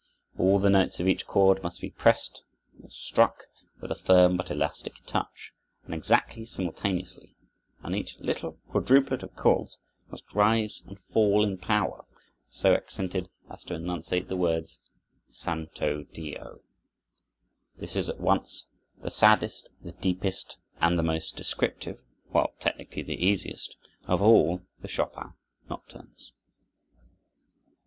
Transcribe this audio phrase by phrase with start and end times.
[0.35, 2.41] All the notes of each chord must be pressed,
[2.79, 3.43] not struck,
[3.79, 5.53] with a firm but elastic touch,
[5.85, 7.35] and exactly simultaneously;
[7.83, 9.77] and each little quadruplet of chords
[10.09, 12.03] must rise and fall in power,
[12.49, 14.81] so accented as to enunciate the words
[15.27, 16.61] Santo Dio.
[17.77, 18.65] This is at once
[19.03, 23.75] the saddest, the deepest, and the most descriptive, while technically the easiest,
[24.07, 25.35] of all the Chopin
[25.69, 26.33] nocturnes.